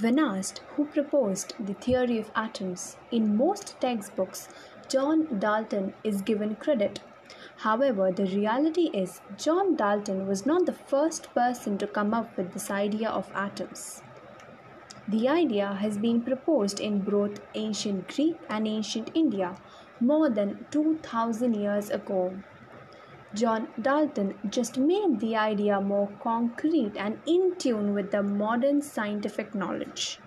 [0.00, 4.48] When asked who proposed the theory of atoms, in most textbooks,
[4.88, 7.00] John Dalton is given credit.
[7.58, 12.54] However, the reality is, John Dalton was not the first person to come up with
[12.54, 14.00] this idea of atoms.
[15.06, 19.56] The idea has been proposed in both ancient Greek and ancient India
[20.00, 22.38] more than 2000 years ago.
[23.32, 29.54] John Dalton just made the idea more concrete and in tune with the modern scientific
[29.54, 30.18] knowledge.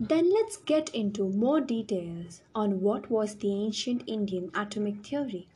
[0.00, 5.48] Then let's get into more details on what was the ancient Indian atomic theory.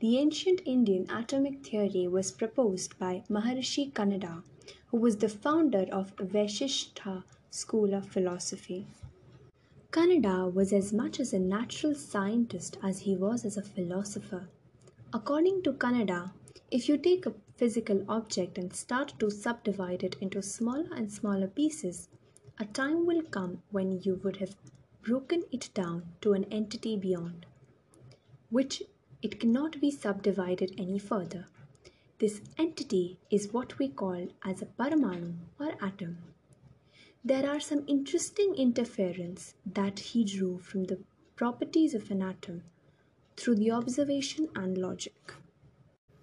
[0.00, 4.42] The ancient Indian atomic theory was proposed by Maharishi Kanada,
[4.88, 8.86] who was the founder of Vaisheshika school of philosophy.
[9.90, 14.50] Kanada was as much as a natural scientist as he was as a philosopher.
[15.12, 16.32] According to Kanada,
[16.70, 21.46] if you take a physical object and start to subdivide it into smaller and smaller
[21.48, 22.08] pieces,
[22.58, 24.56] a time will come when you would have
[25.02, 27.46] broken it down to an entity beyond
[28.50, 28.82] which
[29.22, 31.46] it cannot be subdivided any further.
[32.18, 36.18] This entity is what we call as a paramanu or atom.
[37.24, 41.00] There are some interesting interference that he drew from the
[41.34, 42.62] properties of an atom
[43.36, 45.34] through the observation and logic.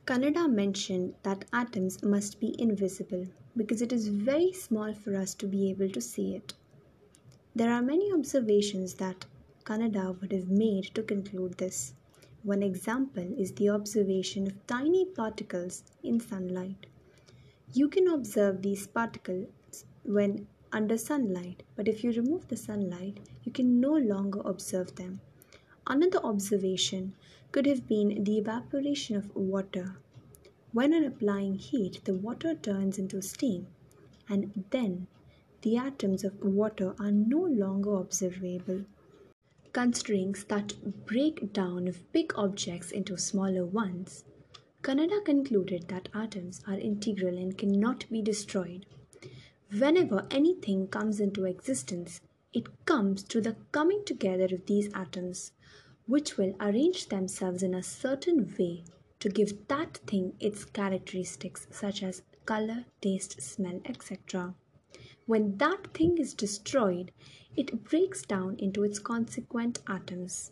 [0.06, 5.48] Kanada mentioned that atoms must be invisible because it is very small for us to
[5.48, 6.54] be able to see it.
[7.56, 9.26] There are many observations that
[9.64, 11.94] Kanada would have made to conclude this.
[12.44, 16.88] One example is the observation of tiny particles in sunlight.
[17.72, 19.48] You can observe these particles
[20.04, 25.22] when under sunlight, but if you remove the sunlight, you can no longer observe them.
[25.86, 27.14] Another observation
[27.52, 29.98] could have been the evaporation of water.
[30.72, 33.68] When on applying heat, the water turns into steam,
[34.30, 35.08] and then
[35.62, 38.86] the atoms of water are no longer observable.
[39.74, 44.24] Considering that breakdown of big objects into smaller ones,
[44.84, 48.86] Kanada concluded that atoms are integral and cannot be destroyed.
[49.78, 52.22] Whenever anything comes into existence,
[52.54, 55.52] it comes through the coming together of these atoms
[56.08, 58.84] which will arrange themselves in a certain way
[59.20, 64.54] to give that thing its characteristics such as color, taste, smell, etc.
[65.26, 67.12] When that thing is destroyed,
[67.56, 70.52] it breaks down into its consequent atoms.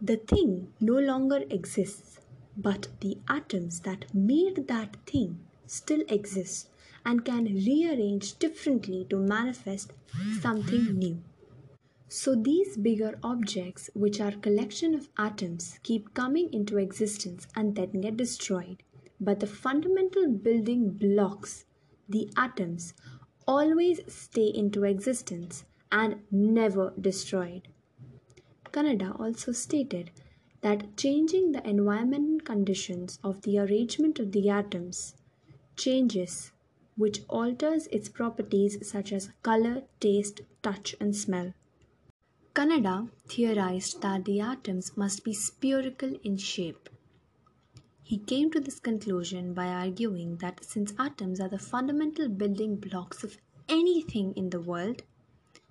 [0.00, 2.18] The thing no longer exists,
[2.56, 6.68] but the atoms that made that thing still exist
[7.04, 9.92] and can rearrange differently to manifest
[10.40, 11.22] something new.
[12.16, 18.02] So these bigger objects, which are collection of atoms, keep coming into existence and then
[18.02, 18.84] get destroyed.
[19.20, 21.64] But the fundamental building blocks,
[22.08, 22.94] the atoms,
[23.48, 27.66] always stay into existence and never destroyed.
[28.70, 30.12] Kanada also stated
[30.60, 35.16] that changing the environmental conditions of the arrangement of the atoms
[35.76, 36.52] changes
[36.96, 41.52] which alters its properties such as color, taste, touch and smell.
[42.54, 46.88] Kanada theorized that the atoms must be spherical in shape.
[48.04, 53.24] He came to this conclusion by arguing that since atoms are the fundamental building blocks
[53.24, 53.38] of
[53.68, 55.02] anything in the world,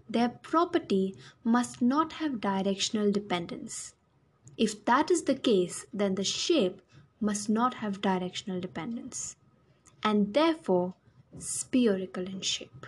[0.10, 3.94] their property must not have directional dependence.
[4.58, 6.82] If that is the case, then the shape
[7.22, 9.38] must not have directional dependence,
[10.04, 10.96] and therefore
[11.40, 12.86] spherical in shape.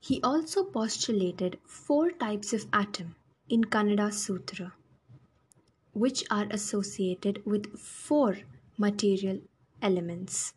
[0.00, 3.14] He also postulated four types of atom
[3.48, 4.74] in Kanada Sutra,
[5.92, 8.38] which are associated with four
[8.78, 9.40] material
[9.82, 10.54] elements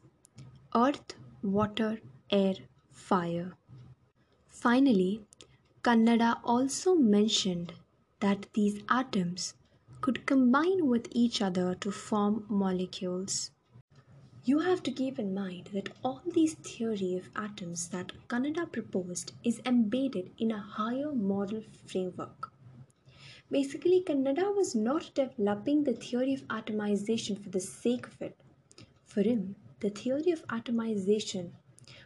[0.73, 1.99] earth, water,
[2.31, 2.55] air,
[2.91, 3.57] fire.
[4.47, 5.21] Finally,
[5.83, 7.73] Kanada also mentioned
[8.21, 9.55] that these atoms
[10.01, 13.51] could combine with each other to form molecules.
[14.45, 19.31] You have to keep in mind that all these theory of atoms that Kanada proposed
[19.41, 22.51] is embedded in a higher model framework.
[23.49, 28.35] Basically, Kanada was not developing the theory of atomization for the sake of it.
[29.05, 31.51] For him, the theory of atomization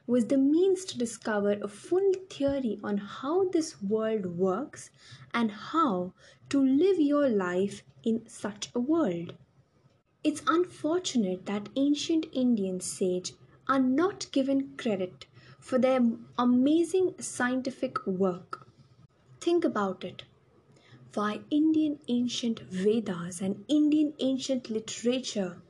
[0.05, 4.91] was the means to discover a full theory on how this world works
[5.33, 6.13] and how
[6.49, 9.33] to live your life in such a world.
[10.27, 13.31] It's unfortunate that ancient Indian sage
[13.65, 15.25] are not given credit
[15.57, 16.01] for their
[16.37, 18.67] amazing scientific work.
[19.39, 20.23] Think about it.
[21.13, 25.61] Why Indian ancient Vedas and Indian ancient literature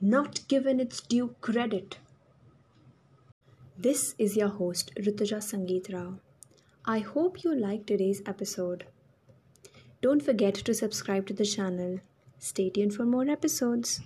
[0.00, 1.98] not given its due credit?
[3.76, 6.20] This is your host, Rutuja Sangeet Rao.
[6.84, 8.86] I hope you liked today's episode.
[10.00, 11.98] Don't forget to subscribe to the channel.
[12.42, 14.00] Stay tuned for more episodes.